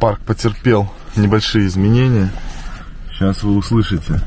парк 0.00 0.18
потерпел 0.20 0.88
небольшие 1.14 1.66
изменения. 1.66 2.30
Сейчас 3.12 3.42
вы 3.42 3.58
услышите. 3.58 4.22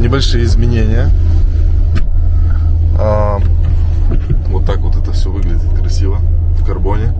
Небольшие 0.00 0.44
изменения. 0.44 1.10
А, 2.98 3.38
вот 4.48 4.66
так 4.66 4.78
вот 4.78 4.96
это 4.96 5.12
все 5.12 5.30
выглядит 5.30 5.72
красиво 5.78 6.18
в 6.58 6.66
карбоне. 6.66 7.14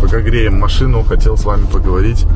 Пока 0.00 0.22
греем 0.22 0.58
машину, 0.58 1.02
хотел 1.02 1.36
с 1.36 1.44
вами 1.44 1.66
поговорить 1.66 2.26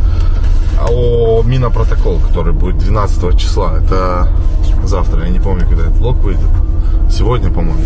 о 0.89 1.43
минопротокол, 1.43 2.21
который 2.21 2.53
будет 2.53 2.79
12 2.79 3.39
числа. 3.39 3.79
Это 3.79 4.29
завтра, 4.85 5.25
я 5.25 5.31
не 5.31 5.41
помню, 5.41 5.67
когда 5.67 5.85
этот 5.85 6.01
лог 6.01 6.17
выйдет. 6.19 6.49
Сегодня, 7.11 7.51
по-моему. 7.51 7.83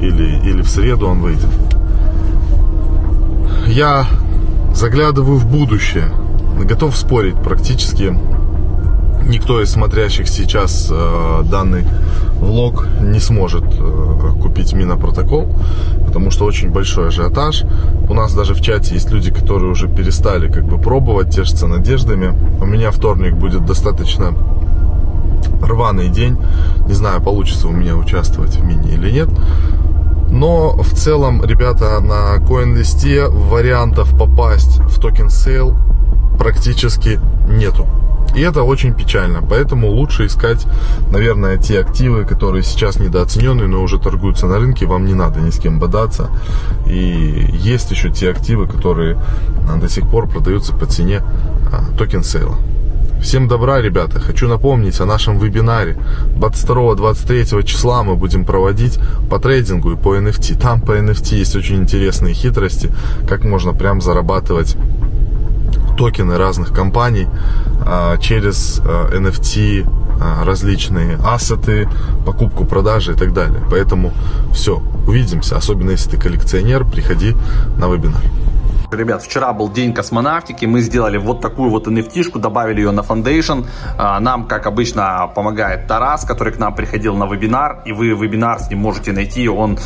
Или, 0.00 0.40
или 0.48 0.62
в 0.62 0.68
среду 0.68 1.08
он 1.08 1.20
выйдет. 1.20 1.50
Я 3.66 4.06
заглядываю 4.74 5.38
в 5.38 5.46
будущее. 5.46 6.10
Готов 6.64 6.96
спорить 6.96 7.36
практически. 7.42 8.16
Никто 9.26 9.62
из 9.62 9.70
смотрящих 9.70 10.28
сейчас 10.28 10.88
э, 10.90 11.42
данный 11.44 11.84
влог 12.40 12.86
не 13.00 13.20
сможет 13.20 13.64
э, 13.64 14.32
купить 14.42 14.72
минопротокол, 14.72 15.48
потому 16.06 16.30
что 16.30 16.44
очень 16.44 16.70
большой 16.70 17.08
ажиотаж. 17.08 17.64
У 18.08 18.14
нас 18.14 18.34
даже 18.34 18.54
в 18.54 18.60
чате 18.60 18.94
есть 18.94 19.10
люди, 19.10 19.30
которые 19.30 19.70
уже 19.70 19.88
перестали 19.88 20.50
как 20.50 20.64
бы 20.64 20.78
пробовать, 20.78 21.34
тешатся 21.34 21.66
надеждами. 21.66 22.34
У 22.60 22.64
меня 22.64 22.90
вторник 22.90 23.34
будет 23.34 23.64
достаточно 23.66 24.34
рваный 25.62 26.08
день. 26.08 26.36
Не 26.86 26.94
знаю, 26.94 27.20
получится 27.22 27.68
у 27.68 27.72
меня 27.72 27.96
участвовать 27.96 28.56
в 28.56 28.64
Mina 28.64 28.92
или 28.92 29.10
нет. 29.10 29.28
Но 30.30 30.76
в 30.76 30.94
целом, 30.94 31.44
ребята, 31.44 32.00
на 32.00 32.36
CoinList 32.38 33.28
вариантов 33.28 34.16
попасть 34.16 34.78
в 34.78 35.00
token 35.00 35.28
sale 35.28 35.76
практически 36.38 37.20
нету. 37.48 37.86
И 38.34 38.40
это 38.40 38.62
очень 38.62 38.94
печально. 38.94 39.42
Поэтому 39.42 39.88
лучше 39.88 40.26
искать, 40.26 40.66
наверное, 41.10 41.58
те 41.58 41.80
активы, 41.80 42.24
которые 42.24 42.62
сейчас 42.62 42.98
недооценены, 42.98 43.66
но 43.66 43.82
уже 43.82 43.98
торгуются 43.98 44.46
на 44.46 44.58
рынке. 44.58 44.86
Вам 44.86 45.06
не 45.06 45.14
надо 45.14 45.40
ни 45.40 45.50
с 45.50 45.58
кем 45.58 45.78
бодаться. 45.78 46.30
И 46.86 47.48
есть 47.52 47.90
еще 47.90 48.10
те 48.10 48.30
активы, 48.30 48.66
которые 48.66 49.20
а, 49.68 49.76
до 49.78 49.88
сих 49.88 50.08
пор 50.08 50.28
продаются 50.28 50.74
по 50.74 50.86
цене 50.86 51.22
а, 51.72 51.84
token 51.96 52.22
sale 52.22 52.45
а. 52.45 52.56
Всем 53.20 53.48
добра, 53.48 53.82
ребята. 53.82 54.18
Хочу 54.18 54.48
напомнить 54.48 54.98
о 54.98 55.04
нашем 55.04 55.38
вебинаре. 55.38 55.98
22-23 56.36 57.62
числа 57.64 58.02
мы 58.02 58.16
будем 58.16 58.46
проводить 58.46 58.98
по 59.28 59.38
трейдингу 59.38 59.92
и 59.92 59.96
по 59.96 60.16
NFT. 60.16 60.58
Там 60.58 60.80
по 60.80 60.92
NFT 60.92 61.34
есть 61.36 61.54
очень 61.54 61.76
интересные 61.76 62.32
хитрости, 62.32 62.90
как 63.28 63.44
можно 63.44 63.74
прям 63.74 64.00
зарабатывать 64.00 64.76
токены 66.00 66.38
разных 66.38 66.72
компаний 66.72 67.28
а, 67.86 68.16
через 68.16 68.80
NFT, 68.80 69.86
а, 70.18 70.40
а, 70.42 70.44
различные 70.46 71.18
ассеты, 71.22 71.88
покупку, 72.24 72.64
продажи 72.64 73.12
и 73.12 73.14
так 73.14 73.34
далее. 73.34 73.62
Поэтому 73.70 74.10
все, 74.54 74.82
увидимся. 75.06 75.58
Особенно 75.58 75.90
если 75.90 76.12
ты 76.12 76.16
коллекционер, 76.16 76.86
приходи 76.86 77.36
на 77.76 77.86
вебинар. 77.88 78.22
Ребят, 78.90 79.22
вчера 79.22 79.52
был 79.52 79.70
день 79.70 79.92
космонавтики, 79.92 80.64
мы 80.64 80.80
сделали 80.80 81.18
вот 81.18 81.42
такую 81.42 81.70
вот 81.70 81.86
nft 81.86 82.40
добавили 82.40 82.80
ее 82.80 82.90
на 82.90 83.02
Foundation. 83.02 83.66
Нам, 84.20 84.48
как 84.48 84.66
обычно, 84.66 85.30
помогает 85.34 85.86
Тарас, 85.86 86.24
который 86.24 86.52
к 86.52 86.58
нам 86.58 86.74
приходил 86.74 87.14
на 87.14 87.26
вебинар, 87.26 87.82
и 87.84 87.92
вы 87.92 88.08
вебинар 88.08 88.58
с 88.58 88.70
ним 88.70 88.78
можете 88.78 89.12
найти, 89.12 89.48
он, 89.48 89.78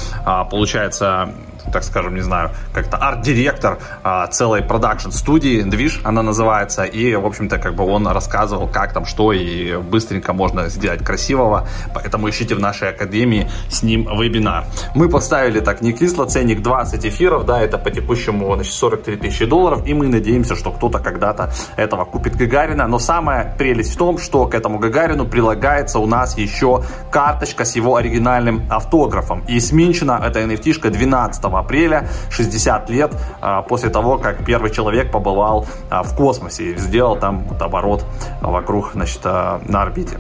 получается, 0.50 1.34
так 1.72 1.84
скажем, 1.84 2.14
не 2.14 2.20
знаю, 2.20 2.50
как-то 2.72 2.96
арт-директор 2.96 3.78
а, 4.02 4.26
целой 4.26 4.62
продакшн-студии, 4.62 5.62
движ 5.62 6.00
она 6.04 6.22
называется, 6.22 6.84
и, 6.84 7.14
в 7.14 7.26
общем-то, 7.26 7.58
как 7.58 7.74
бы 7.74 7.84
он 7.84 8.06
рассказывал, 8.06 8.68
как 8.68 8.92
там, 8.92 9.06
что, 9.06 9.32
и 9.32 9.76
быстренько 9.76 10.32
можно 10.32 10.68
сделать 10.68 11.04
красивого, 11.04 11.66
поэтому 11.94 12.28
ищите 12.28 12.54
в 12.54 12.60
нашей 12.60 12.90
академии 12.90 13.50
с 13.68 13.82
ним 13.82 14.04
вебинар. 14.04 14.64
Мы 14.94 15.08
поставили 15.08 15.60
так 15.60 15.80
не 15.80 15.92
кисло, 15.92 16.26
ценник 16.26 16.62
20 16.62 17.06
эфиров, 17.06 17.44
да, 17.44 17.60
это 17.60 17.78
по 17.78 17.90
текущему, 17.90 18.54
значит, 18.54 18.72
43 18.72 19.16
тысячи 19.16 19.46
долларов, 19.46 19.86
и 19.86 19.94
мы 19.94 20.08
надеемся, 20.08 20.56
что 20.56 20.70
кто-то 20.70 20.98
когда-то 20.98 21.52
этого 21.76 22.04
купит 22.04 22.36
Гагарина, 22.36 22.86
но 22.86 22.98
самая 22.98 23.54
прелесть 23.56 23.94
в 23.94 23.96
том, 23.96 24.18
что 24.18 24.46
к 24.46 24.54
этому 24.54 24.78
Гагарину 24.78 25.26
прилагается 25.26 25.98
у 25.98 26.06
нас 26.06 26.36
еще 26.36 26.84
карточка 27.10 27.64
с 27.64 27.76
его 27.76 27.96
оригинальным 27.96 28.62
автографом, 28.70 29.44
и 29.48 29.60
сминчена 29.60 30.20
эта 30.24 30.40
NFT 30.40 30.90
12 30.90 31.44
апреля, 31.56 32.08
60 32.30 32.90
лет 32.90 33.12
а, 33.40 33.62
после 33.62 33.90
того, 33.90 34.18
как 34.18 34.44
первый 34.44 34.70
человек 34.70 35.10
побывал 35.10 35.66
а, 35.90 36.02
в 36.02 36.14
космосе 36.16 36.72
и 36.72 36.76
сделал 36.76 37.16
там 37.16 37.44
вот 37.44 37.60
оборот 37.62 38.04
вокруг, 38.40 38.92
значит, 38.94 39.20
а, 39.24 39.60
на 39.66 39.82
орбите. 39.82 40.18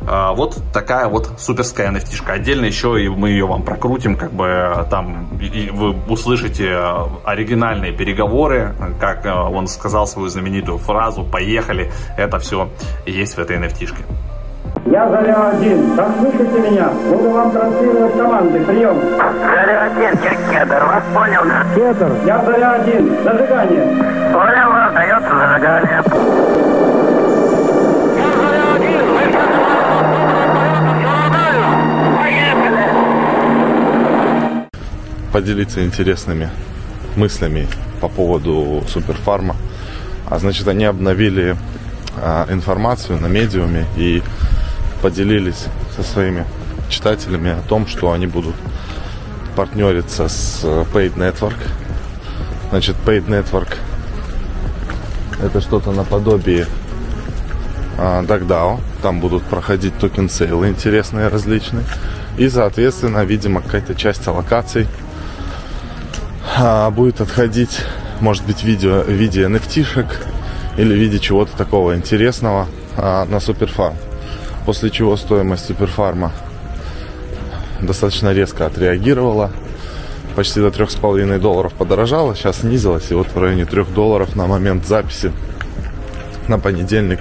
Вот 0.00 0.62
такая 0.72 1.08
вот 1.08 1.32
суперская 1.38 1.90
NFT. 1.90 2.12
-шка. 2.12 2.32
Отдельно 2.32 2.66
еще 2.66 3.02
и 3.02 3.08
мы 3.08 3.30
ее 3.30 3.46
вам 3.46 3.62
прокрутим, 3.62 4.16
как 4.16 4.30
бы 4.30 4.86
там 4.90 5.26
вы 5.72 5.96
услышите 6.08 6.78
оригинальные 7.24 7.92
переговоры, 7.92 8.74
как 9.00 9.24
он 9.24 9.66
сказал 9.66 10.06
свою 10.06 10.28
знаменитую 10.28 10.78
фразу 10.78 11.24
«Поехали!» 11.24 11.90
Это 12.18 12.38
все 12.38 12.68
есть 13.06 13.36
в 13.36 13.40
этой 13.40 13.56
NFT. 13.56 13.86
-шке. 13.86 14.15
Я 14.84 15.08
Заря-1. 15.08 15.96
Так 15.96 16.08
слышите 16.20 16.70
меня? 16.70 16.90
Буду 17.08 17.30
вам 17.30 17.50
транслировать 17.50 18.16
команды. 18.16 18.60
Прием. 18.60 18.98
Заря-1, 19.16 20.50
Кедр. 20.50 20.84
Вас 20.84 21.02
понял, 21.14 21.42
да? 21.44 21.64
Кедр. 21.74 22.12
Я 22.26 22.38
Заря-1. 22.44 23.24
Зажигание. 23.24 24.32
Понял 24.32 24.70
вас. 24.70 24.92
Дается 24.92 25.30
зажигание. 25.30 26.02
поделиться 35.36 35.84
интересными 35.84 36.48
мыслями 37.14 37.68
по 38.00 38.08
поводу 38.08 38.82
SuperFarm 38.88 39.42
а. 39.42 39.54
А 40.30 40.38
значит, 40.38 40.66
они 40.66 40.86
обновили 40.86 41.56
а, 42.16 42.46
информацию 42.50 43.20
на 43.20 43.26
медиуме 43.26 43.84
и 43.98 44.22
поделились 45.06 45.66
со 45.94 46.02
своими 46.02 46.44
читателями 46.88 47.52
о 47.52 47.62
том, 47.68 47.86
что 47.86 48.10
они 48.10 48.26
будут 48.26 48.56
партнериться 49.54 50.26
с 50.26 50.62
э, 50.64 50.84
Paid 50.92 51.14
Network. 51.14 51.54
Значит, 52.70 52.96
Paid 53.06 53.28
Network 53.28 53.76
это 55.40 55.60
что-то 55.60 55.92
наподобие 55.92 56.66
а, 57.98 58.24
DuckDAO. 58.24 58.80
Там 59.00 59.20
будут 59.20 59.44
проходить 59.44 59.96
token 59.96 60.28
sale 60.28 60.62
ы 60.62 60.70
интересные, 60.70 61.28
различные. 61.28 61.84
И, 62.36 62.48
соответственно, 62.48 63.24
видимо, 63.24 63.62
какая-то 63.62 63.94
часть 63.94 64.26
аллокаций 64.26 64.88
а, 66.58 66.90
будет 66.90 67.20
отходить, 67.20 67.78
может 68.18 68.44
быть, 68.44 68.64
видео, 68.64 69.02
в 69.02 69.10
виде 69.12 69.44
NFT-шек 69.44 70.08
или 70.76 70.92
в 70.92 70.98
виде 70.98 71.20
чего-то 71.20 71.56
такого 71.56 71.94
интересного 71.94 72.66
а, 72.96 73.24
на 73.26 73.38
Суперфарм 73.38 73.94
после 74.66 74.90
чего 74.90 75.16
стоимость 75.16 75.64
суперфарма 75.66 76.32
достаточно 77.80 78.34
резко 78.34 78.66
отреагировала. 78.66 79.52
Почти 80.34 80.60
до 80.60 80.68
3,5 80.68 81.38
долларов 81.38 81.72
подорожала, 81.72 82.34
сейчас 82.34 82.60
снизилась, 82.60 83.10
и 83.10 83.14
вот 83.14 83.28
в 83.28 83.38
районе 83.38 83.64
3 83.64 83.84
долларов 83.94 84.36
на 84.36 84.46
момент 84.46 84.84
записи 84.86 85.32
на 86.48 86.58
понедельник 86.58 87.20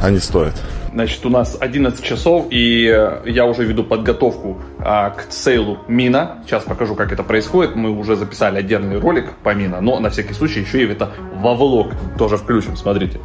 они 0.00 0.18
стоят. 0.18 0.54
Значит, 0.92 1.24
у 1.24 1.30
нас 1.30 1.56
11 1.58 2.04
часов, 2.04 2.46
и 2.50 2.86
э, 2.86 3.22
я 3.24 3.46
уже 3.46 3.64
веду 3.64 3.82
подготовку 3.82 4.58
а, 4.78 5.10
к 5.10 5.32
сейлу 5.32 5.78
Мина. 5.88 6.42
Сейчас 6.44 6.64
покажу, 6.64 6.94
как 6.94 7.12
это 7.12 7.22
происходит. 7.22 7.74
Мы 7.74 7.90
уже 7.90 8.14
записали 8.14 8.58
отдельный 8.58 9.00
ролик 9.00 9.32
по 9.42 9.54
Мина, 9.54 9.80
но 9.80 9.98
на 10.00 10.10
всякий 10.10 10.34
случай 10.34 10.60
еще 10.60 10.82
и 10.82 10.86
это 10.86 11.10
во 11.34 11.54
влог 11.54 11.92
тоже 12.18 12.36
включим, 12.36 12.76
смотрите. 12.76 13.18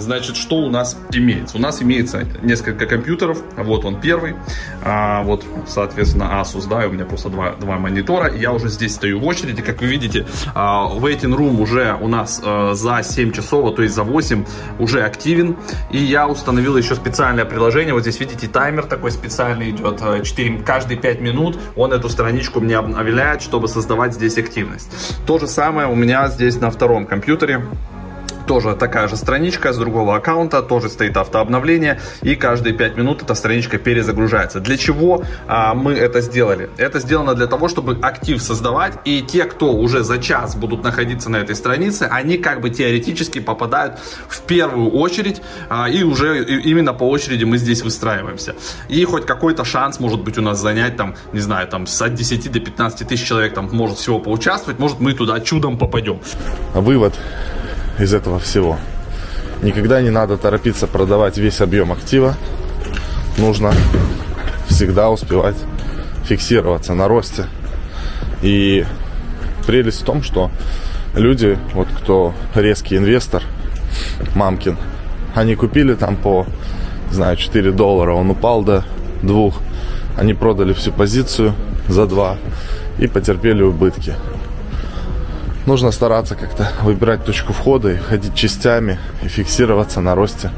Значит, 0.00 0.36
что 0.36 0.56
у 0.56 0.70
нас 0.70 0.96
имеется? 1.12 1.56
У 1.56 1.60
нас 1.60 1.82
имеется 1.82 2.26
несколько 2.42 2.86
компьютеров. 2.86 3.42
Вот 3.56 3.84
он 3.84 4.00
первый. 4.00 4.34
А, 4.82 5.22
вот, 5.22 5.44
соответственно, 5.66 6.40
Asus, 6.40 6.68
да, 6.68 6.86
у 6.86 6.90
меня 6.90 7.04
просто 7.04 7.28
два, 7.28 7.52
два 7.52 7.78
монитора. 7.78 8.34
Я 8.34 8.52
уже 8.52 8.68
здесь 8.68 8.94
стою 8.94 9.20
в 9.20 9.26
очереди. 9.26 9.62
Как 9.62 9.80
вы 9.80 9.86
видите, 9.86 10.26
а, 10.54 10.90
waiting 10.94 11.36
room 11.36 11.60
уже 11.60 11.96
у 12.00 12.08
нас 12.08 12.40
а, 12.44 12.74
за 12.74 13.02
7 13.02 13.32
часов, 13.32 13.74
то 13.76 13.82
есть 13.82 13.94
за 13.94 14.02
8 14.02 14.44
уже 14.78 15.02
активен. 15.02 15.56
И 15.90 15.98
я 15.98 16.26
установил 16.26 16.76
еще 16.76 16.94
специальное 16.94 17.44
приложение. 17.44 17.92
Вот 17.94 18.02
здесь, 18.02 18.18
видите, 18.20 18.48
таймер 18.48 18.86
такой 18.86 19.10
специальный 19.10 19.70
идет. 19.70 20.00
4, 20.22 20.58
каждые 20.62 20.98
5 20.98 21.20
минут 21.20 21.58
он 21.76 21.92
эту 21.92 22.08
страничку 22.08 22.60
мне 22.60 22.76
обновляет, 22.76 23.42
чтобы 23.42 23.68
создавать 23.68 24.14
здесь 24.14 24.38
активность. 24.38 25.18
То 25.26 25.38
же 25.38 25.46
самое 25.46 25.88
у 25.88 25.94
меня 25.94 26.28
здесь 26.28 26.60
на 26.60 26.70
втором 26.70 27.06
компьютере 27.06 27.62
тоже 28.50 28.74
такая 28.74 29.06
же 29.06 29.14
страничка 29.14 29.72
с 29.72 29.76
другого 29.78 30.16
аккаунта, 30.16 30.60
тоже 30.60 30.88
стоит 30.88 31.16
автообновление, 31.16 32.00
и 32.20 32.34
каждые 32.34 32.74
5 32.74 32.96
минут 32.96 33.22
эта 33.22 33.36
страничка 33.36 33.78
перезагружается. 33.78 34.58
Для 34.58 34.76
чего 34.76 35.22
а, 35.46 35.72
мы 35.74 35.92
это 35.92 36.20
сделали? 36.20 36.68
Это 36.76 36.98
сделано 36.98 37.34
для 37.34 37.46
того, 37.46 37.68
чтобы 37.68 37.96
актив 38.02 38.42
создавать, 38.42 38.94
и 39.04 39.22
те, 39.22 39.44
кто 39.44 39.72
уже 39.72 40.02
за 40.02 40.18
час 40.18 40.56
будут 40.56 40.82
находиться 40.82 41.30
на 41.30 41.36
этой 41.36 41.54
странице, 41.54 42.08
они 42.10 42.38
как 42.38 42.60
бы 42.60 42.70
теоретически 42.70 43.38
попадают 43.38 44.00
в 44.28 44.42
первую 44.42 44.90
очередь, 44.90 45.42
а, 45.68 45.88
и 45.88 46.02
уже 46.02 46.44
именно 46.44 46.92
по 46.92 47.04
очереди 47.04 47.44
мы 47.44 47.56
здесь 47.56 47.82
выстраиваемся. 47.82 48.56
И 48.88 49.04
хоть 49.04 49.26
какой-то 49.26 49.64
шанс 49.64 50.00
может 50.00 50.24
быть 50.24 50.38
у 50.38 50.42
нас 50.42 50.58
занять 50.58 50.96
там, 50.96 51.14
не 51.32 51.38
знаю, 51.40 51.68
там 51.68 51.84
от 52.00 52.14
10 52.14 52.50
до 52.50 52.58
15 52.58 53.06
тысяч 53.06 53.28
человек 53.28 53.54
там 53.54 53.68
может 53.70 53.98
всего 53.98 54.18
поучаствовать, 54.18 54.80
может 54.80 54.98
мы 54.98 55.12
туда 55.12 55.38
чудом 55.38 55.78
попадем. 55.78 56.18
Вывод 56.74 57.14
из 58.00 58.14
этого 58.14 58.38
всего. 58.38 58.78
Никогда 59.62 60.00
не 60.00 60.10
надо 60.10 60.36
торопиться 60.36 60.86
продавать 60.86 61.36
весь 61.36 61.60
объем 61.60 61.92
актива. 61.92 62.34
Нужно 63.36 63.72
всегда 64.68 65.10
успевать 65.10 65.56
фиксироваться 66.24 66.94
на 66.94 67.08
росте. 67.08 67.44
И 68.42 68.86
прелесть 69.66 70.00
в 70.00 70.04
том, 70.04 70.22
что 70.22 70.50
люди, 71.14 71.58
вот 71.74 71.88
кто 71.88 72.32
резкий 72.54 72.96
инвестор, 72.96 73.42
мамкин, 74.34 74.78
они 75.34 75.54
купили 75.54 75.94
там 75.94 76.16
по, 76.16 76.46
не 77.10 77.14
знаю, 77.14 77.36
4 77.36 77.70
доллара, 77.72 78.14
он 78.14 78.30
упал 78.30 78.62
до 78.62 78.84
2, 79.22 79.52
они 80.16 80.32
продали 80.32 80.72
всю 80.72 80.92
позицию 80.92 81.54
за 81.88 82.06
2 82.06 82.38
и 82.98 83.06
потерпели 83.06 83.62
убытки 83.62 84.14
нужно 85.66 85.90
стараться 85.90 86.34
как-то 86.34 86.70
выбирать 86.82 87.24
точку 87.24 87.52
входа 87.52 87.90
и 87.92 87.96
ходить 87.96 88.34
частями 88.34 88.98
и 89.22 89.28
фиксироваться 89.28 90.00
на 90.00 90.14
росте 90.14 90.50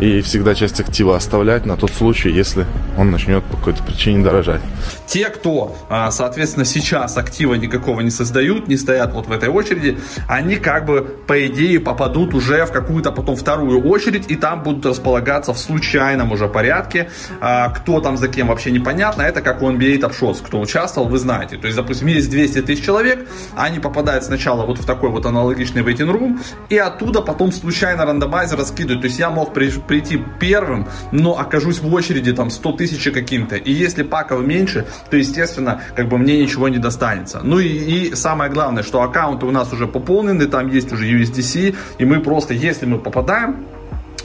и 0.00 0.20
всегда 0.20 0.54
часть 0.54 0.80
актива 0.80 1.16
оставлять 1.16 1.64
на 1.66 1.76
тот 1.76 1.90
случай, 1.90 2.30
если 2.30 2.66
он 2.98 3.10
начнет 3.10 3.42
по 3.44 3.56
какой-то 3.56 3.82
причине 3.82 4.22
дорожать. 4.22 4.60
Те, 5.06 5.28
кто, 5.28 5.76
а, 5.88 6.10
соответственно, 6.10 6.64
сейчас 6.64 7.16
актива 7.16 7.54
никакого 7.54 8.00
не 8.00 8.10
создают, 8.10 8.68
не 8.68 8.76
стоят 8.76 9.12
вот 9.14 9.26
в 9.26 9.32
этой 9.32 9.48
очереди, 9.48 9.98
они 10.28 10.56
как 10.56 10.84
бы, 10.84 11.02
по 11.26 11.46
идее, 11.46 11.80
попадут 11.80 12.34
уже 12.34 12.66
в 12.66 12.72
какую-то 12.72 13.12
потом 13.12 13.36
вторую 13.36 13.82
очередь, 13.88 14.30
и 14.30 14.36
там 14.36 14.62
будут 14.62 14.84
располагаться 14.84 15.54
в 15.54 15.58
случайном 15.58 16.32
уже 16.32 16.48
порядке. 16.48 17.10
А, 17.40 17.70
кто 17.70 18.00
там 18.00 18.16
за 18.16 18.28
кем 18.28 18.48
вообще 18.48 18.70
непонятно, 18.70 19.22
это 19.22 19.40
как 19.40 19.62
у 19.62 19.70
NBA 19.70 20.00
Top 20.00 20.14
Shots, 20.18 20.38
кто 20.44 20.60
участвовал, 20.60 21.08
вы 21.08 21.18
знаете. 21.18 21.56
То 21.56 21.66
есть, 21.66 21.76
допустим, 21.76 22.08
есть 22.08 22.30
200 22.30 22.62
тысяч 22.62 22.84
человек, 22.84 23.26
они 23.56 23.78
попадают 23.78 24.24
сначала 24.24 24.66
вот 24.66 24.78
в 24.78 24.84
такой 24.84 25.10
вот 25.10 25.24
аналогичный 25.26 25.82
waiting 25.82 26.12
room, 26.12 26.38
и 26.68 26.76
оттуда 26.76 27.22
потом 27.22 27.52
случайно 27.52 28.04
рандомайзер 28.04 28.58
раскидывают. 28.58 29.00
То 29.00 29.06
есть 29.06 29.18
я 29.18 29.30
мог 29.30 29.54
прийти 29.86 30.22
первым, 30.40 30.86
но 31.12 31.38
окажусь 31.38 31.80
в 31.80 31.92
очереди 31.92 32.32
там 32.32 32.50
100 32.50 32.72
тысяч 32.72 33.10
каким-то. 33.10 33.56
И 33.56 33.72
если 33.72 34.02
паков 34.02 34.44
меньше, 34.44 34.86
то, 35.10 35.16
естественно, 35.16 35.80
как 35.94 36.08
бы 36.08 36.18
мне 36.18 36.40
ничего 36.40 36.68
не 36.68 36.78
достанется. 36.78 37.40
Ну 37.42 37.58
и, 37.58 37.68
и 37.68 38.14
самое 38.14 38.50
главное, 38.50 38.82
что 38.82 39.02
аккаунты 39.02 39.46
у 39.46 39.50
нас 39.50 39.72
уже 39.72 39.86
пополнены, 39.86 40.46
там 40.46 40.68
есть 40.68 40.92
уже 40.92 41.06
USDC, 41.10 41.76
и 41.98 42.04
мы 42.04 42.20
просто, 42.20 42.54
если 42.54 42.86
мы 42.86 42.98
попадаем, 42.98 43.66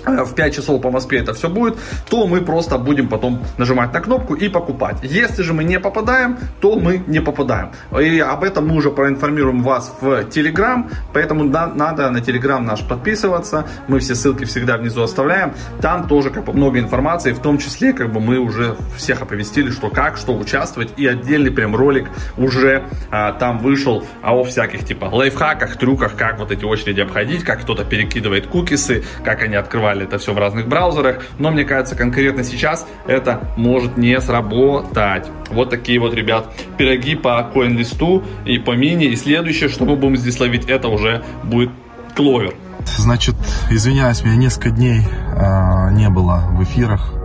в 0.06 0.34
5 0.36 0.56
часов 0.56 0.82
по 0.82 0.92
Москве 0.92 1.20
это 1.20 1.34
все 1.34 1.50
будет, 1.50 1.78
то 2.10 2.28
мы 2.28 2.42
просто 2.42 2.78
будем 2.78 3.08
потом 3.08 3.42
нажимать 3.58 3.94
на 3.94 4.00
кнопку 4.02 4.34
и 4.34 4.50
покупать. 4.50 4.98
Если 5.04 5.44
же 5.44 5.54
мы 5.54 5.64
не 5.64 5.80
попадаем, 5.80 6.38
то 6.60 6.76
мы 6.76 7.04
не 7.08 7.20
попадаем. 7.20 7.72
И 8.00 8.20
об 8.20 8.44
этом 8.44 8.68
мы 8.68 8.76
уже 8.76 8.92
проинформируем 8.92 9.64
вас 9.64 9.94
в 10.02 10.06
Telegram, 10.24 10.90
поэтому 11.14 11.44
надо 11.44 12.10
на 12.10 12.18
Telegram 12.18 12.60
наш 12.60 12.82
подписываться. 12.88 13.68
Мы 13.88 14.00
все 14.00 14.16
ссылки 14.16 14.46
всегда 14.46 14.78
внизу 14.78 15.02
оставляем. 15.02 15.54
Там 15.82 16.08
тоже 16.08 16.30
как 16.30 16.46
бы 16.46 16.54
много 16.54 16.80
информации, 16.80 17.34
в 17.34 17.40
том 17.40 17.58
числе 17.58 17.94
как 17.94 18.12
бы 18.12 18.20
мы 18.20 18.40
уже 18.40 18.76
всех 18.98 19.22
оповестили, 19.22 19.70
что 19.70 19.90
как, 19.90 20.18
что 20.18 20.36
участвовать. 20.36 20.94
И 20.98 21.08
отдельный 21.08 21.52
прям 21.52 21.76
ролик 21.76 22.08
уже 22.38 22.84
а, 23.10 23.34
там 23.34 23.60
вышел 23.60 24.06
о 24.24 24.44
всяких 24.44 24.86
типа 24.86 25.06
лайфхаках, 25.06 25.78
трюках, 25.78 26.16
как 26.16 26.40
вот 26.40 26.52
эти 26.52 26.66
очереди 26.66 27.02
обходить, 27.02 27.44
как 27.44 27.62
кто-то 27.62 27.84
перекидывает 27.84 28.48
кукисы, 28.48 29.04
как 29.24 29.44
они 29.44 29.56
открывают 29.56 29.91
открывали 29.92 30.04
это 30.06 30.18
все 30.18 30.34
в 30.34 30.38
разных 30.38 30.68
браузерах, 30.68 31.24
но 31.38 31.52
мне 31.52 31.64
кажется, 31.64 31.96
конкретно 31.96 32.44
сейчас 32.44 32.86
это 33.08 33.42
может 33.58 33.98
не 33.98 34.20
сработать. 34.22 35.28
Вот 35.50 35.70
такие 35.70 36.00
вот, 36.00 36.14
ребят, 36.14 36.54
пироги 36.78 37.16
по 37.16 37.50
CoinList 37.54 38.24
и 38.46 38.58
по 38.58 38.72
мини. 38.72 39.06
И 39.06 39.16
следующее, 39.16 39.70
что 39.70 39.86
мы 39.86 39.96
будем 39.96 40.18
здесь 40.18 40.40
ловить, 40.40 40.66
это 40.70 40.88
уже 40.88 41.24
будет 41.44 41.72
кловер. 42.16 42.54
Значит, 42.98 43.36
извиняюсь, 43.70 44.24
меня 44.24 44.36
несколько 44.36 44.72
дней 44.72 45.02
э, 45.02 45.92
не 45.94 46.10
было 46.10 46.48
в 46.52 46.64
эфирах 46.64 47.21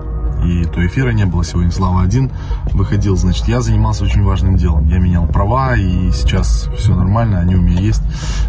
и 0.47 0.65
то 0.65 0.85
эфира 0.87 1.11
не 1.11 1.27
было 1.27 1.45
сегодня, 1.45 1.71
Слава 1.71 2.03
один 2.03 2.31
выходил, 2.73 3.17
значит, 3.17 3.49
я 3.49 3.61
занимался 3.61 4.05
очень 4.05 4.23
важным 4.23 4.57
делом. 4.57 4.89
Я 4.89 4.99
менял 4.99 5.27
права, 5.27 5.77
и 5.77 6.11
сейчас 6.13 6.69
все 6.77 6.95
нормально, 6.95 7.41
они 7.41 7.57
у 7.57 7.61
меня 7.61 7.81
есть. 7.81 8.03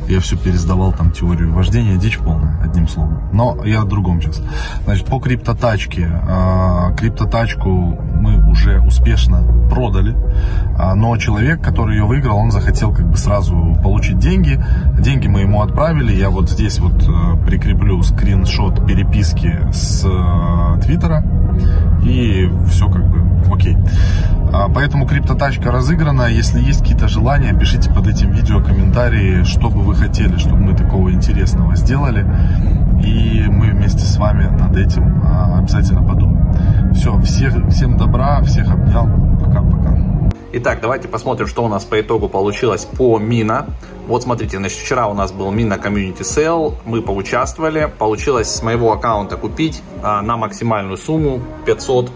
Я 0.08 0.20
все 0.20 0.38
пересдавал, 0.38 0.94
там, 0.94 1.12
теорию 1.12 1.52
вождения, 1.52 1.98
дичь 1.98 2.20
полная, 2.20 2.62
одним 2.64 2.88
словом. 2.88 3.22
Но 3.34 3.64
я 3.66 3.82
о 3.82 3.86
другом 3.86 4.22
сейчас. 4.22 4.42
Значит, 4.86 5.08
по 5.08 5.20
криптотачке. 5.20 6.10
Э, 6.28 6.96
криптотачку 6.96 7.98
мы 8.28 8.50
уже 8.50 8.80
успешно 8.82 9.44
продали, 9.70 10.14
э, 10.14 10.94
но 10.94 11.16
человек, 11.18 11.62
который 11.62 11.98
ее 11.98 12.06
выиграл, 12.06 12.38
он 12.38 12.52
захотел 12.52 12.94
как 12.94 13.10
бы 13.10 13.18
сразу 13.18 13.78
получить 13.82 14.20
деньги. 14.20 14.60
Деньги 15.00 15.28
мы 15.28 15.42
ему 15.42 15.62
отправили, 15.62 16.14
я 16.14 16.30
вот 16.30 16.50
здесь 16.50 16.80
вот 16.80 17.08
э, 17.08 17.46
прикреплю 17.46 18.02
скриншот 18.04 18.86
переписки 18.86 19.58
с 19.72 20.06
э, 20.06 20.82
Твиттера. 20.82 21.24
И 22.04 22.50
все 22.70 22.90
как 22.90 23.10
бы 23.10 23.37
окей. 23.52 23.78
А, 24.54 24.70
поэтому 24.70 25.08
криптотачка 25.08 25.72
разыграна. 25.72 26.28
Если 26.28 26.60
есть 26.60 26.82
какие-то 26.82 27.08
желания, 27.08 27.54
пишите 27.58 27.92
под 27.92 28.08
этим 28.08 28.32
видео 28.32 28.62
комментарии, 28.64 29.44
что 29.44 29.70
бы 29.70 29.82
вы 29.82 29.96
хотели, 29.96 30.38
чтобы 30.38 30.58
мы 30.58 30.76
такого 30.76 31.12
интересного 31.12 31.76
сделали. 31.76 32.26
И 33.04 33.46
мы 33.48 33.72
вместе 33.72 34.00
с 34.00 34.18
вами 34.18 34.46
над 34.46 34.76
этим 34.76 35.22
а, 35.24 35.60
обязательно 35.60 36.04
подумаем. 36.04 36.94
Все, 36.94 37.20
всех, 37.22 37.54
всем 37.70 37.98
добра, 37.98 38.42
всех 38.42 38.72
обнял. 38.72 39.08
Пока-пока. 39.40 39.98
Итак, 40.54 40.80
давайте 40.82 41.08
посмотрим, 41.08 41.46
что 41.46 41.64
у 41.64 41.68
нас 41.68 41.84
по 41.84 42.00
итогу 42.00 42.30
получилось 42.30 42.86
по 42.86 43.20
Мина. 43.20 43.68
Вот 44.08 44.24
смотрите, 44.24 44.58
значит, 44.58 44.80
вчера 44.80 45.08
у 45.08 45.14
нас 45.14 45.34
был 45.34 45.52
Мина 45.52 45.74
Community 45.74 46.22
Sale, 46.22 46.76
мы 46.86 47.02
поучаствовали. 47.02 47.92
Получилось 48.00 48.48
с 48.48 48.64
моего 48.64 48.94
аккаунта 48.94 49.36
купить 49.36 49.84
а, 50.02 50.22
на 50.22 50.38
максимальную 50.38 50.98
сумму 50.98 51.42
500 51.66 52.10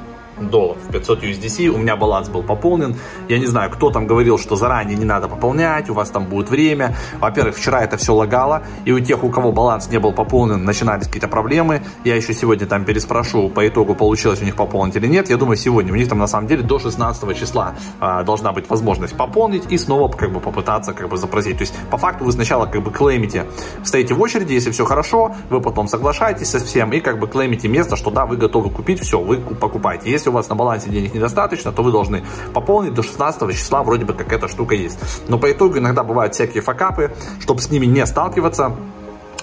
долларов, 0.49 0.81
500 0.91 1.23
USDC, 1.23 1.67
у 1.67 1.77
меня 1.77 1.95
баланс 1.95 2.29
был 2.29 2.43
пополнен. 2.43 2.95
Я 3.27 3.39
не 3.39 3.45
знаю, 3.45 3.69
кто 3.71 3.89
там 3.91 4.07
говорил, 4.07 4.37
что 4.37 4.55
заранее 4.55 4.97
не 4.97 5.05
надо 5.05 5.27
пополнять, 5.27 5.89
у 5.89 5.93
вас 5.93 6.09
там 6.09 6.25
будет 6.25 6.49
время. 6.49 6.95
Во-первых, 7.19 7.55
вчера 7.55 7.81
это 7.81 7.97
все 7.97 8.13
лагало, 8.13 8.63
и 8.85 8.91
у 8.91 8.99
тех, 8.99 9.23
у 9.23 9.29
кого 9.29 9.51
баланс 9.51 9.89
не 9.89 9.99
был 9.99 10.13
пополнен, 10.13 10.63
начинались 10.63 11.07
какие-то 11.07 11.27
проблемы. 11.27 11.81
Я 12.03 12.15
еще 12.15 12.33
сегодня 12.33 12.65
там 12.65 12.85
переспрошу, 12.85 13.49
по 13.49 13.67
итогу 13.67 13.95
получилось 13.95 14.41
у 14.41 14.45
них 14.45 14.55
пополнить 14.55 14.95
или 14.95 15.07
нет. 15.07 15.29
Я 15.29 15.37
думаю, 15.37 15.57
сегодня 15.57 15.93
у 15.93 15.95
них 15.95 16.09
там 16.09 16.19
на 16.19 16.27
самом 16.27 16.47
деле 16.47 16.63
до 16.63 16.79
16 16.79 17.37
числа 17.37 17.75
а, 17.99 18.23
должна 18.23 18.51
быть 18.51 18.69
возможность 18.69 19.15
пополнить 19.15 19.71
и 19.71 19.77
снова 19.77 20.11
как 20.11 20.31
бы 20.31 20.39
попытаться 20.39 20.93
как 20.93 21.09
бы 21.09 21.17
запросить. 21.17 21.57
То 21.57 21.61
есть 21.61 21.75
по 21.89 21.97
факту 21.97 22.25
вы 22.25 22.31
сначала 22.31 22.65
как 22.65 22.81
бы 22.81 22.91
клеймите, 22.91 23.45
стоите 23.83 24.13
в 24.13 24.21
очереди, 24.21 24.53
если 24.53 24.71
все 24.71 24.85
хорошо, 24.85 25.35
вы 25.49 25.61
потом 25.61 25.87
соглашаетесь 25.87 26.49
со 26.49 26.59
всем 26.59 26.91
и 26.93 26.99
как 26.99 27.19
бы 27.19 27.27
клеймите 27.27 27.67
место, 27.67 27.95
что 27.95 28.11
да, 28.11 28.25
вы 28.25 28.37
готовы 28.37 28.69
купить, 28.69 28.99
все, 29.01 29.19
вы 29.21 29.37
покупаете. 29.37 30.09
Если 30.09 30.29
у 30.31 30.33
вас 30.33 30.49
на 30.49 30.55
балансе 30.55 30.89
денег 30.89 31.13
недостаточно, 31.13 31.71
то 31.71 31.83
вы 31.83 31.91
должны 31.91 32.23
пополнить 32.53 32.93
до 32.93 33.03
16 33.03 33.51
числа, 33.55 33.83
вроде 33.83 34.05
бы 34.05 34.13
как 34.13 34.33
эта 34.33 34.47
штука 34.47 34.75
есть. 34.75 34.99
Но 35.27 35.37
по 35.37 35.51
итогу 35.51 35.77
иногда 35.77 36.03
бывают 36.03 36.33
всякие 36.33 36.63
факапы, 36.63 37.11
чтобы 37.39 37.61
с 37.61 37.69
ними 37.69 37.85
не 37.85 38.05
сталкиваться, 38.05 38.75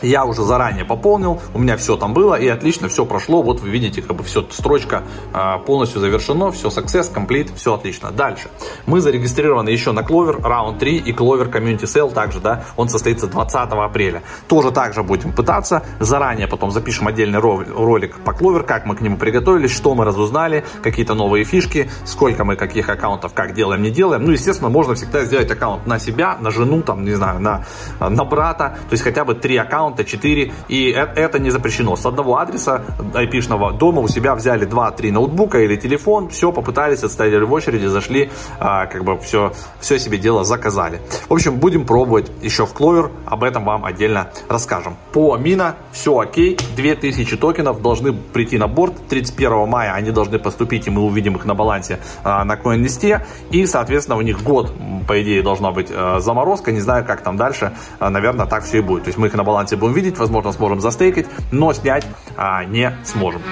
я 0.02 0.24
уже 0.24 0.42
заранее 0.42 0.84
пополнил, 0.84 1.40
у 1.54 1.58
меня 1.58 1.76
все 1.76 1.96
там 1.96 2.14
было 2.14 2.34
и 2.34 2.48
отлично 2.48 2.88
все 2.88 3.04
прошло. 3.04 3.42
Вот 3.42 3.60
вы 3.60 3.68
видите, 3.70 4.02
как 4.02 4.16
бы 4.16 4.24
все, 4.24 4.44
строчка 4.50 5.02
а, 5.32 5.58
полностью 5.58 6.00
завершено, 6.00 6.50
все 6.52 6.68
success, 6.68 7.12
complete, 7.12 7.54
все 7.56 7.74
отлично. 7.74 8.10
Дальше. 8.10 8.48
Мы 8.86 9.00
зарегистрированы 9.00 9.70
еще 9.70 9.92
на 9.92 10.00
Clover 10.00 10.40
Round 10.40 10.78
3 10.78 10.96
и 10.96 11.12
Clover 11.12 11.50
Community 11.50 11.84
Sale 11.84 12.12
также, 12.12 12.40
да, 12.40 12.64
он 12.76 12.88
состоится 12.88 13.26
20 13.26 13.54
апреля. 13.54 14.22
Тоже 14.46 14.70
также 14.70 15.02
будем 15.02 15.32
пытаться. 15.32 15.82
Заранее 16.00 16.46
потом 16.46 16.70
запишем 16.70 17.08
отдельный 17.08 17.38
ролик 17.38 18.18
по 18.20 18.30
Clover, 18.30 18.62
как 18.62 18.86
мы 18.86 18.96
к 18.96 19.00
нему 19.00 19.16
приготовились, 19.16 19.70
что 19.70 19.94
мы 19.94 20.04
разузнали, 20.04 20.64
какие-то 20.82 21.14
новые 21.14 21.44
фишки, 21.44 21.90
сколько 22.04 22.44
мы 22.44 22.56
каких 22.56 22.88
аккаунтов, 22.88 23.34
как 23.34 23.54
делаем, 23.54 23.82
не 23.82 23.90
делаем. 23.90 24.24
Ну, 24.24 24.32
естественно, 24.32 24.70
можно 24.70 24.94
всегда 24.94 25.24
сделать 25.24 25.50
аккаунт 25.50 25.86
на 25.86 25.98
себя, 25.98 26.36
на 26.40 26.50
жену, 26.50 26.82
там, 26.82 27.04
не 27.04 27.12
знаю, 27.12 27.40
на, 27.40 27.64
на 28.00 28.24
брата, 28.24 28.78
то 28.88 28.92
есть 28.92 29.02
хотя 29.02 29.24
бы 29.24 29.34
три 29.34 29.56
аккаунта 29.56 29.87
аккаунта 29.88 30.04
4, 30.04 30.52
и 30.68 30.90
это 30.90 31.38
не 31.38 31.50
запрещено. 31.50 31.96
С 31.96 32.06
одного 32.06 32.38
адреса 32.38 32.82
IP-шного 33.14 33.72
дома 33.72 34.02
у 34.02 34.08
себя 34.08 34.34
взяли 34.34 34.66
2-3 34.66 35.12
ноутбука 35.12 35.58
или 35.60 35.76
телефон, 35.76 36.28
все, 36.28 36.52
попытались, 36.52 37.02
отстояли 37.02 37.44
в 37.44 37.52
очереди, 37.52 37.86
зашли, 37.86 38.30
а, 38.60 38.86
как 38.86 39.04
бы 39.04 39.18
все, 39.18 39.52
все 39.80 39.98
себе 39.98 40.18
дело 40.18 40.44
заказали. 40.44 41.00
В 41.28 41.32
общем, 41.32 41.56
будем 41.56 41.86
пробовать 41.86 42.30
еще 42.42 42.66
в 42.66 42.74
Clover, 42.74 43.10
об 43.26 43.44
этом 43.44 43.64
вам 43.64 43.84
отдельно 43.84 44.30
расскажем. 44.48 44.96
По 45.12 45.36
Мина 45.36 45.76
все 45.92 46.18
окей, 46.18 46.58
2000 46.76 47.36
токенов 47.36 47.82
должны 47.82 48.12
прийти 48.12 48.58
на 48.58 48.68
борт, 48.68 48.94
31 49.08 49.68
мая 49.68 49.92
они 49.92 50.10
должны 50.10 50.38
поступить, 50.38 50.86
и 50.86 50.90
мы 50.90 51.02
увидим 51.02 51.36
их 51.36 51.44
на 51.44 51.54
балансе 51.54 51.98
а, 52.24 52.44
на 52.44 52.54
CoinList, 52.54 53.22
и, 53.50 53.66
соответственно, 53.66 54.18
у 54.18 54.22
них 54.22 54.42
год, 54.42 54.72
по 55.06 55.22
идее, 55.22 55.42
должна 55.42 55.70
быть 55.70 55.88
а, 55.90 56.20
заморозка, 56.20 56.72
не 56.72 56.80
знаю, 56.80 57.04
как 57.04 57.22
там 57.22 57.36
дальше, 57.36 57.72
а, 57.98 58.10
наверное, 58.10 58.46
так 58.46 58.64
все 58.64 58.78
и 58.78 58.80
будет. 58.80 59.04
То 59.04 59.08
есть 59.08 59.18
мы 59.18 59.28
их 59.28 59.34
на 59.34 59.44
балансе 59.44 59.76
будем 59.78 59.94
видеть, 59.94 60.18
возможно, 60.18 60.52
сможем 60.52 60.80
застейкать, 60.80 61.26
но 61.50 61.72
снять 61.72 62.06
а, 62.36 62.64
не 62.64 62.92
сможем. 63.04 63.42